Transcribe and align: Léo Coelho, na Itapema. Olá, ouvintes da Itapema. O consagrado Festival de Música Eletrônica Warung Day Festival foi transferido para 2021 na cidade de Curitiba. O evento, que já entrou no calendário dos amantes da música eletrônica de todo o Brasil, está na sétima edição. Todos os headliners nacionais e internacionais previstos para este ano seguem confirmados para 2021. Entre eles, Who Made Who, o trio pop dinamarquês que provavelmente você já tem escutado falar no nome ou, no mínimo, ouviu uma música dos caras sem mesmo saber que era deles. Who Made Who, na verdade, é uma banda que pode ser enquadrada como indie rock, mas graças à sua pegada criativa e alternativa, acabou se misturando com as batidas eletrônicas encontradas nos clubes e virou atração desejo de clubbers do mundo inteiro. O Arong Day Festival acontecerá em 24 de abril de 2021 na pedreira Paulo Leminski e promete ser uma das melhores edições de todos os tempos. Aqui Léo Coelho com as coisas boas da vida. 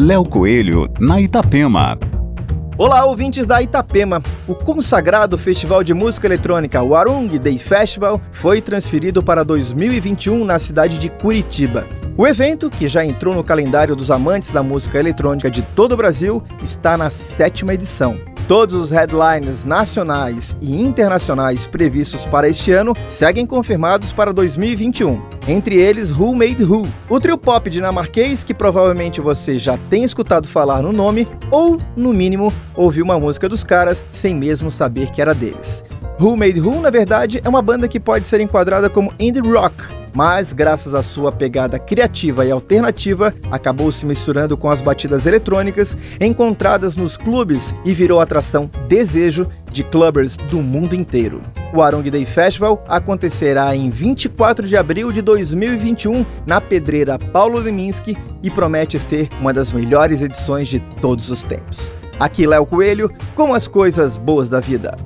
Léo 0.00 0.24
Coelho, 0.24 0.86
na 1.00 1.20
Itapema. 1.20 1.98
Olá, 2.78 3.04
ouvintes 3.04 3.48
da 3.48 3.60
Itapema. 3.60 4.22
O 4.46 4.54
consagrado 4.54 5.36
Festival 5.36 5.82
de 5.82 5.92
Música 5.92 6.28
Eletrônica 6.28 6.80
Warung 6.80 7.26
Day 7.36 7.58
Festival 7.58 8.20
foi 8.30 8.60
transferido 8.60 9.24
para 9.24 9.44
2021 9.44 10.44
na 10.44 10.60
cidade 10.60 11.00
de 11.00 11.08
Curitiba. 11.08 11.84
O 12.16 12.28
evento, 12.28 12.70
que 12.70 12.86
já 12.86 13.04
entrou 13.04 13.34
no 13.34 13.42
calendário 13.42 13.96
dos 13.96 14.08
amantes 14.08 14.52
da 14.52 14.62
música 14.62 15.00
eletrônica 15.00 15.50
de 15.50 15.62
todo 15.62 15.94
o 15.94 15.96
Brasil, 15.96 16.44
está 16.62 16.96
na 16.96 17.10
sétima 17.10 17.74
edição. 17.74 18.20
Todos 18.48 18.74
os 18.74 18.90
headliners 18.90 19.66
nacionais 19.66 20.56
e 20.58 20.74
internacionais 20.74 21.66
previstos 21.66 22.24
para 22.24 22.48
este 22.48 22.72
ano 22.72 22.94
seguem 23.06 23.44
confirmados 23.44 24.10
para 24.10 24.32
2021. 24.32 25.20
Entre 25.46 25.76
eles, 25.76 26.10
Who 26.10 26.34
Made 26.34 26.64
Who, 26.64 26.88
o 27.10 27.20
trio 27.20 27.36
pop 27.36 27.68
dinamarquês 27.68 28.42
que 28.42 28.54
provavelmente 28.54 29.20
você 29.20 29.58
já 29.58 29.76
tem 29.90 30.02
escutado 30.02 30.48
falar 30.48 30.82
no 30.82 30.94
nome 30.94 31.28
ou, 31.50 31.78
no 31.94 32.14
mínimo, 32.14 32.50
ouviu 32.74 33.04
uma 33.04 33.20
música 33.20 33.50
dos 33.50 33.62
caras 33.62 34.06
sem 34.10 34.34
mesmo 34.34 34.70
saber 34.70 35.10
que 35.10 35.20
era 35.20 35.34
deles. 35.34 35.84
Who 36.20 36.36
Made 36.36 36.60
Who, 36.60 36.80
na 36.80 36.90
verdade, 36.90 37.40
é 37.44 37.48
uma 37.48 37.62
banda 37.62 37.86
que 37.86 38.00
pode 38.00 38.26
ser 38.26 38.40
enquadrada 38.40 38.90
como 38.90 39.12
indie 39.20 39.40
rock, 39.40 39.76
mas 40.12 40.52
graças 40.52 40.92
à 40.92 41.00
sua 41.00 41.30
pegada 41.30 41.78
criativa 41.78 42.44
e 42.44 42.50
alternativa, 42.50 43.32
acabou 43.52 43.92
se 43.92 44.04
misturando 44.04 44.56
com 44.56 44.68
as 44.68 44.80
batidas 44.80 45.26
eletrônicas 45.26 45.96
encontradas 46.20 46.96
nos 46.96 47.16
clubes 47.16 47.72
e 47.84 47.94
virou 47.94 48.20
atração 48.20 48.68
desejo 48.88 49.48
de 49.70 49.84
clubbers 49.84 50.36
do 50.36 50.60
mundo 50.60 50.92
inteiro. 50.92 51.40
O 51.72 51.80
Arong 51.80 52.10
Day 52.10 52.24
Festival 52.24 52.84
acontecerá 52.88 53.76
em 53.76 53.88
24 53.88 54.66
de 54.66 54.76
abril 54.76 55.12
de 55.12 55.22
2021 55.22 56.26
na 56.44 56.60
pedreira 56.60 57.16
Paulo 57.16 57.60
Leminski 57.60 58.18
e 58.42 58.50
promete 58.50 58.98
ser 58.98 59.28
uma 59.40 59.52
das 59.52 59.72
melhores 59.72 60.20
edições 60.20 60.66
de 60.66 60.80
todos 61.00 61.30
os 61.30 61.44
tempos. 61.44 61.92
Aqui 62.18 62.44
Léo 62.44 62.66
Coelho 62.66 63.08
com 63.36 63.54
as 63.54 63.68
coisas 63.68 64.16
boas 64.16 64.48
da 64.48 64.58
vida. 64.58 64.96